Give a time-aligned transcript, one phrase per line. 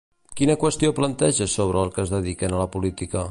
[0.39, 3.19] Quina qüestió planteja sobre els que es dediquen a la política?